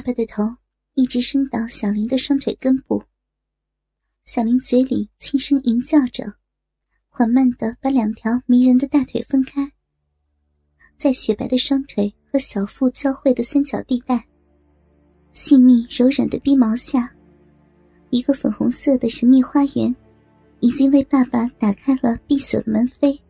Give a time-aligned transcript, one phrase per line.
[0.00, 0.56] 爸爸的头
[0.94, 3.04] 一直伸到小林的双腿根部，
[4.24, 6.36] 小林嘴里轻声吟叫着，
[7.10, 9.70] 缓慢的把两条迷人的大腿分开，
[10.96, 14.26] 在雪白的双腿和小腹交汇的三角地带，
[15.34, 17.14] 细密柔软的逼毛下，
[18.08, 19.94] 一个粉红色的神秘花园，
[20.60, 23.20] 已经为爸爸打开了闭锁的门扉。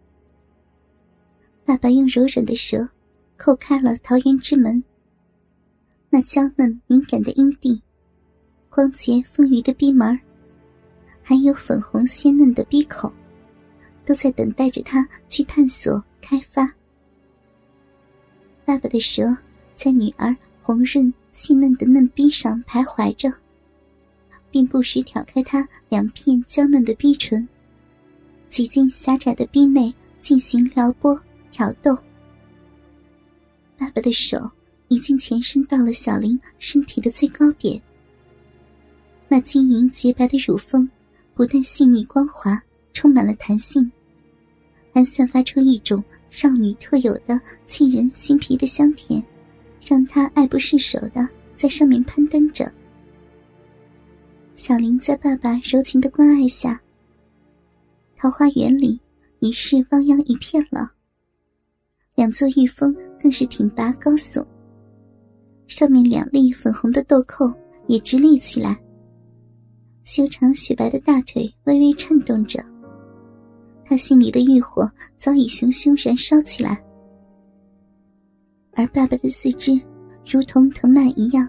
[1.64, 2.88] 爸爸用柔软的舌
[3.36, 4.80] 叩开了桃园之门。
[6.12, 7.80] 那娇嫩敏感的阴蒂，
[8.68, 10.18] 光洁丰腴的逼门
[11.22, 13.12] 还有粉红鲜嫩的逼口，
[14.04, 16.68] 都在等待着他去探索开发。
[18.64, 19.36] 爸爸的舌
[19.76, 23.32] 在女儿红润细嫩的嫩逼上徘徊着，
[24.50, 27.48] 并不时挑开她两片娇嫩的逼唇，
[28.48, 31.16] 挤进狭窄的逼内进行撩拨
[31.52, 31.96] 挑逗。
[33.78, 34.50] 爸爸的手。
[34.90, 37.80] 已经前伸到了小林身体的最高点。
[39.28, 40.88] 那晶莹洁白的乳峰，
[41.32, 42.60] 不但细腻光滑，
[42.92, 43.88] 充满了弹性，
[44.92, 49.24] 还散发出一种少女特有的沁人心脾的香甜，
[49.80, 52.70] 让他爱不释手的在上面攀登着。
[54.56, 56.80] 小林在爸爸柔情的关爱下，
[58.16, 58.98] 桃花源里
[59.38, 60.90] 已是汪洋一片了。
[62.16, 62.92] 两座玉峰
[63.22, 64.44] 更是挺拔高耸。
[65.70, 67.54] 上面两粒粉红的豆蔻
[67.86, 68.76] 也直立起来，
[70.02, 72.60] 修长雪白的大腿微微颤动着。
[73.84, 76.82] 他心里的欲火早已熊熊燃烧起来，
[78.72, 79.80] 而爸爸的四肢
[80.28, 81.48] 如同藤蔓一样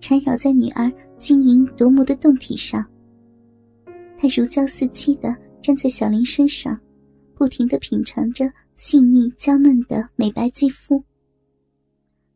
[0.00, 2.84] 缠绕在女儿晶莹夺目的胴体上。
[4.18, 6.76] 他如胶似漆的站在小林身上，
[7.36, 11.02] 不停的品尝着细腻娇嫩的美白肌肤。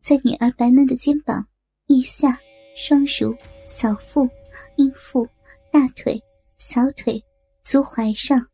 [0.07, 1.45] 在女儿白嫩的肩膀、
[1.89, 2.39] 腋下、
[2.77, 4.25] 双乳、小腹、
[4.77, 5.27] 阴腹、
[5.73, 6.23] 大腿、
[6.59, 7.21] 小腿、
[7.65, 8.47] 足踝上，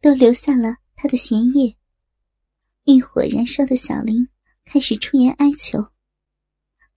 [0.00, 1.72] 都留下了他的咸液。
[2.86, 4.26] 欲火燃烧的小林
[4.64, 5.78] 开始出言哀求，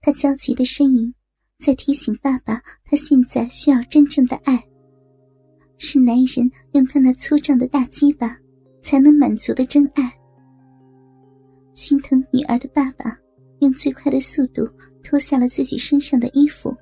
[0.00, 1.14] 他焦急的呻吟，
[1.60, 4.60] 在提醒爸爸，他现在需要真正的爱，
[5.78, 8.36] 是男人用他那粗壮的大鸡巴
[8.82, 10.12] 才能满足的真爱。
[11.72, 13.16] 心疼女儿的爸爸。
[13.60, 14.68] 用最快的速度
[15.02, 16.76] 脱下了自己身上的衣服，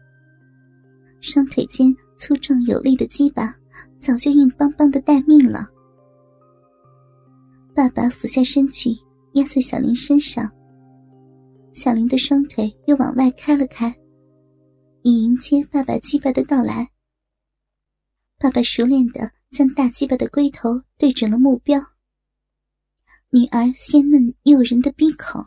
[1.21, 3.55] 双腿间粗壮有力的鸡巴
[3.99, 5.69] 早就硬邦邦的待命了。
[7.75, 8.91] 爸爸俯下身去
[9.35, 10.51] 压在小林身上，
[11.73, 13.95] 小林的双腿又往外开了开，
[15.03, 16.89] 以迎接爸爸鸡巴的到来。
[18.39, 21.81] 爸爸熟练的将大鸡巴的龟头对准了目标，
[23.31, 25.45] 女儿鲜嫩诱人的鼻口。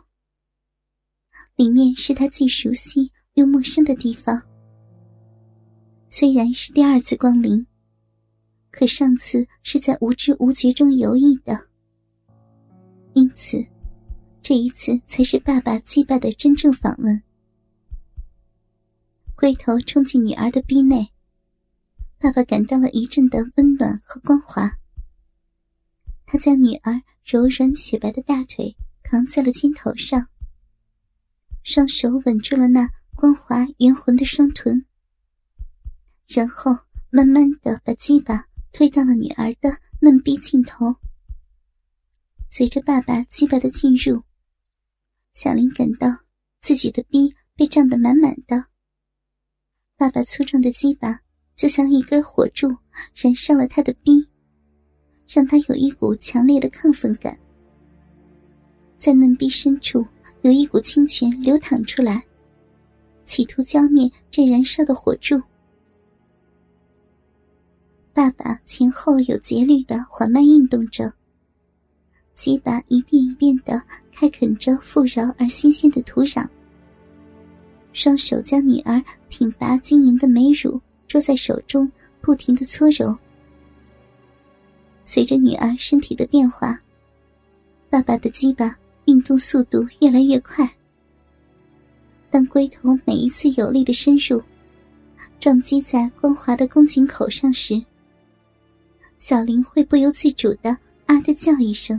[1.58, 4.40] 里面是他既熟悉又陌生的地方。
[6.08, 7.66] 虽然是第二次光临，
[8.70, 11.66] 可上次是在无知无觉中游弋的，
[13.14, 13.58] 因此
[14.40, 17.20] 这一次才是爸爸祭拜的真正访问。
[19.34, 21.08] 龟头冲进女儿的逼内，
[22.20, 24.72] 爸爸感到了一阵的温暖和光滑。
[26.24, 30.24] 他将女儿柔软雪白的大腿扛在了肩头上。
[31.70, 34.86] 双手稳住了那光滑圆浑的双臀，
[36.26, 36.74] 然后
[37.10, 38.42] 慢慢的把鸡巴
[38.72, 40.86] 推到了女儿的嫩逼尽头。
[42.48, 44.22] 随着爸爸鸡巴的进入，
[45.34, 46.08] 小林感到
[46.62, 48.64] 自己的逼被胀得满满的。
[49.94, 51.20] 爸爸粗壮的鸡巴
[51.54, 52.74] 就像一根火柱，
[53.14, 54.26] 燃烧了他的逼，
[55.28, 57.38] 让他有一股强烈的亢奋感。
[58.98, 60.04] 在嫩壁深处
[60.42, 62.22] 有一股清泉流淌出来，
[63.24, 65.40] 企图浇灭这燃烧的火柱。
[68.12, 71.12] 爸爸前后有节律的缓慢运动着，
[72.34, 73.80] 鸡巴一遍一遍的
[74.12, 76.44] 开垦着富饶而新鲜的土壤。
[77.92, 81.90] 双手将女儿挺拔晶莹的美乳捉在手中，
[82.20, 83.16] 不停的搓揉。
[85.04, 86.76] 随着女儿身体的变化，
[87.88, 88.76] 爸爸的鸡巴。
[89.08, 90.68] 运动速度越来越快。
[92.30, 94.38] 当龟头每一次有力的深入，
[95.40, 97.82] 撞击在光滑的宫颈口上时，
[99.16, 100.76] 小林会不由自主的
[101.06, 101.98] 啊的叫一声，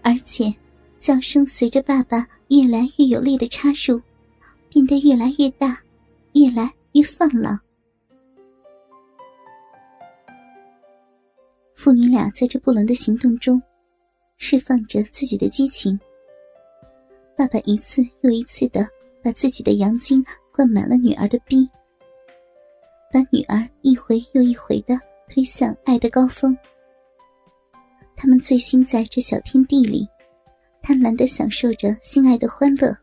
[0.00, 0.50] 而且
[0.98, 4.00] 叫声随着爸爸越来越有力的插入，
[4.70, 5.78] 变得越来越大，
[6.32, 7.60] 越来越放浪。
[11.74, 13.60] 父女俩在这不伦的行动中。
[14.46, 15.98] 释放着自己的激情。
[17.34, 18.86] 爸爸一次又一次的
[19.22, 21.66] 把自己的阳精灌满了女儿的逼，
[23.10, 25.00] 把女儿一回又一回的
[25.30, 26.54] 推向爱的高峰。
[28.14, 30.06] 他们醉心在这小天地里，
[30.82, 32.94] 贪婪的享受着性爱的欢乐，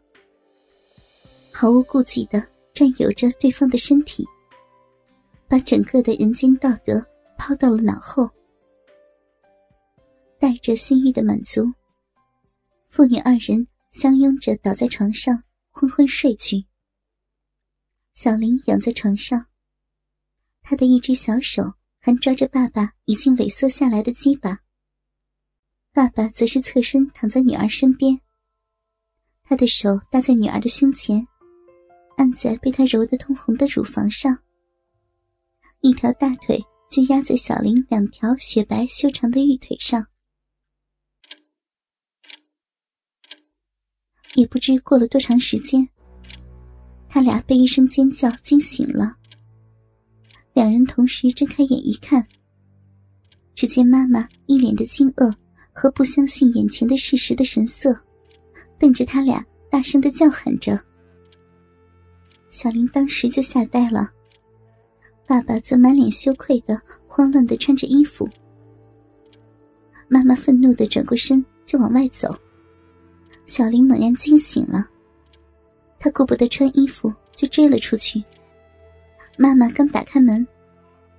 [1.52, 4.24] 毫无顾忌的占有着对方的身体，
[5.48, 7.04] 把整个的人间道德
[7.36, 8.30] 抛到了脑后。
[10.42, 11.72] 带着性欲的满足，
[12.90, 16.66] 父女二人相拥着倒在床上，昏昏睡去。
[18.16, 19.46] 小林仰在床上，
[20.64, 21.62] 他的一只小手
[22.00, 24.58] 还抓着爸爸已经萎缩下来的鸡巴，
[25.94, 28.20] 爸爸则是侧身躺在女儿身边，
[29.44, 31.24] 他的手搭在女儿的胸前，
[32.18, 34.36] 按在被他揉得通红的乳房上，
[35.82, 36.60] 一条大腿
[36.90, 40.04] 就压在小林两条雪白修长的玉腿上。
[44.36, 45.88] 也不知过了多长时间，
[47.10, 49.16] 他俩被一声尖叫惊醒了。
[50.54, 52.26] 两人同时睁开眼一看，
[53.56, 55.34] 只见妈妈一脸的惊愕
[55.74, 57.94] 和不相信眼前的事实的神色，
[58.80, 60.80] 瞪着他俩，大声的叫喊着。
[62.50, 64.10] 小林当时就吓呆了，
[65.26, 68.30] 爸爸则满脸羞愧的慌乱的穿着衣服。
[70.10, 72.34] 妈妈愤怒的转过身就往外走。
[73.52, 74.88] 小林猛然惊醒了，
[76.00, 78.24] 他顾不得穿衣服，就追了出去。
[79.38, 80.48] 妈妈刚打开门，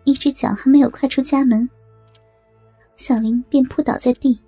[0.05, 1.69] 一只脚还没有跨出家门，
[2.96, 4.40] 小林便扑倒在地，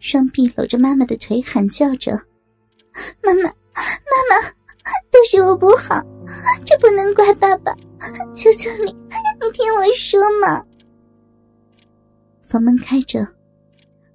[0.00, 2.12] 双臂搂着妈妈的腿，喊叫着
[3.22, 4.48] ：“妈妈，妈妈，
[5.10, 6.02] 都是我不好，
[6.64, 7.74] 这不能怪爸爸，
[8.34, 10.64] 求求你，你听我说嘛。”
[12.40, 13.36] 房门开着。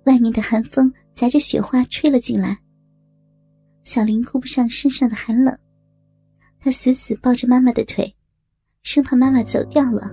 [0.06, 2.58] 外面的寒风夹着雪花吹了进来。
[3.84, 5.58] 小林顾不上身上的寒冷，
[6.60, 8.16] 他死死抱着妈妈的腿，
[8.84, 10.12] 生怕妈妈走掉了。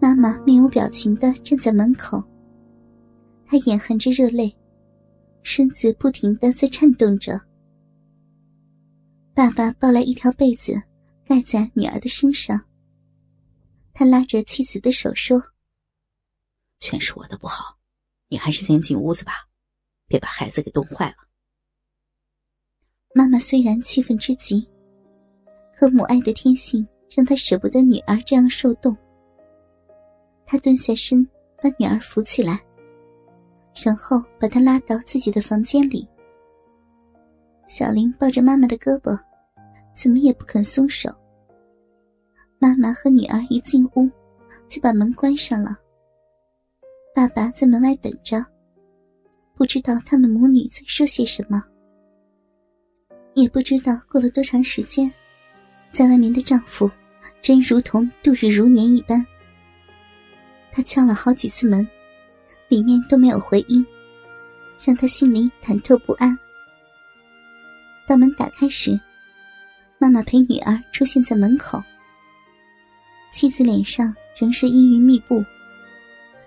[0.00, 2.22] 妈妈面无表情的站在门口，
[3.46, 4.54] 她眼含着热泪，
[5.42, 7.40] 身子不停的在颤动着。
[9.32, 10.74] 爸爸抱来一条被子，
[11.24, 12.60] 盖在女儿的身上。
[13.94, 15.42] 他拉着妻子的手说
[16.80, 17.78] ：“全是我的不好。”
[18.28, 19.32] 你还是先进屋子吧，
[20.06, 21.23] 别把孩子给冻坏了。
[23.16, 24.66] 妈妈虽然气愤之极，
[25.76, 28.94] 可母爱的天性让她舍不得女儿这样受冻。
[30.44, 31.24] 她蹲下身，
[31.62, 32.60] 把女儿扶起来，
[33.84, 36.08] 然后把她拉到自己的房间里。
[37.68, 39.16] 小林抱着妈妈的胳膊，
[39.94, 41.08] 怎么也不肯松手。
[42.58, 44.10] 妈妈和女儿一进屋，
[44.66, 45.78] 就把门关上了。
[47.14, 48.44] 爸爸在门外等着，
[49.54, 51.62] 不知道他们母女在说些什么，
[53.34, 55.12] 也不知道过了多长时间，
[55.90, 56.90] 在外面的丈夫
[57.42, 59.24] 真如同度日如年一般。
[60.72, 61.86] 他敲了好几次门，
[62.68, 63.84] 里面都没有回音，
[64.84, 66.36] 让他心里忐忑不安。
[68.06, 68.98] 当门打开时，
[69.98, 71.82] 妈妈陪女儿出现在门口，
[73.32, 75.44] 妻子脸上仍是阴云密布。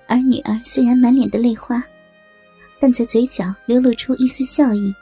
[0.07, 1.84] 而女儿虽然满脸的泪花，
[2.80, 4.94] 但在嘴角流露出一丝笑意。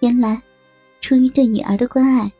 [0.00, 0.42] 原来，
[1.00, 2.32] 出于对女儿的关爱，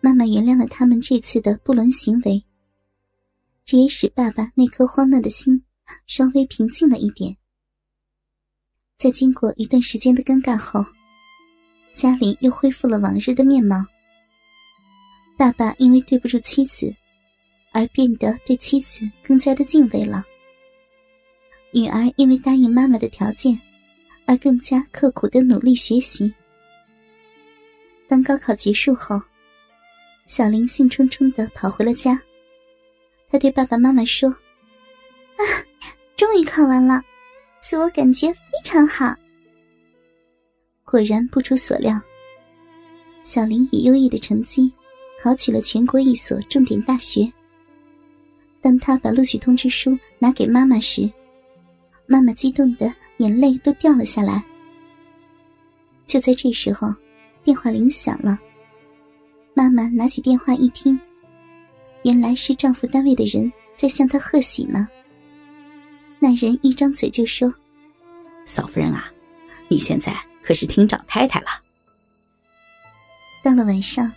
[0.00, 2.42] 妈妈原谅了他们这次的不伦行为。
[3.64, 5.62] 这也使爸爸那颗慌乱的心
[6.06, 7.36] 稍微平静了一点。
[8.98, 10.84] 在经过一段时间的尴尬后，
[11.92, 13.84] 家里又恢复了往日的面貌。
[15.36, 16.94] 爸爸因为对不住妻子。
[17.76, 20.24] 而变得对妻子更加的敬畏了。
[21.72, 23.60] 女儿因为答应妈妈的条件，
[24.26, 26.32] 而更加刻苦的努力学习。
[28.08, 29.20] 当高考结束后，
[30.26, 32.20] 小林兴冲冲的跑回了家。
[33.30, 34.28] 他对爸爸妈妈说
[35.36, 35.42] ：“啊，
[36.16, 37.02] 终于考完了，
[37.60, 39.14] 自我感觉非常好。”
[40.84, 42.00] 果然不出所料，
[43.22, 44.72] 小林以优异的成绩
[45.20, 47.30] 考取了全国一所重点大学。
[48.60, 51.10] 当他把录取通知书拿给妈妈时，
[52.06, 54.44] 妈妈激动的眼泪都掉了下来。
[56.06, 56.94] 就在这时候，
[57.44, 58.38] 电话铃响了。
[59.52, 60.98] 妈妈拿起电话一听，
[62.02, 64.88] 原来是丈夫单位的人在向她贺喜呢。
[66.18, 67.52] 那人一张嘴就说
[68.46, 69.12] ：“嫂夫人啊，
[69.68, 71.48] 你现在可是厅长太太了。”
[73.44, 74.10] 到了晚上，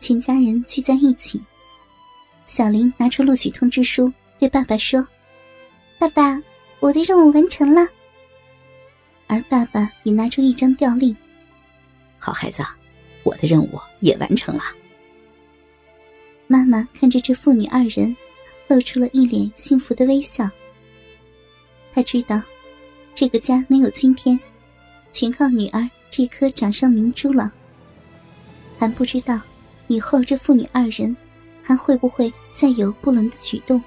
[0.00, 1.40] 全家人聚在一起。
[2.46, 5.06] 小林拿出录取通知书，对爸爸说
[6.00, 6.42] ：“爸爸，
[6.80, 7.86] 我的任务完成了。”
[9.28, 11.14] 而爸爸也拿出一张调令，
[12.18, 12.62] 好孩子，
[13.22, 14.62] 我的任务也完成了。
[16.46, 18.16] 妈妈看着这父女二人，
[18.68, 20.48] 露出了一脸幸福的微笑。
[21.92, 22.40] 她知道，
[23.14, 24.38] 这个家能有今天，
[25.10, 27.52] 全靠女儿这颗掌上明珠了。
[28.78, 29.40] 还不知道，
[29.88, 31.16] 以后这父女二人，
[31.62, 33.82] 还会不会再有不伦的举动？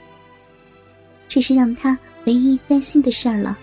[1.27, 3.57] 这是让她唯一担心的事儿了。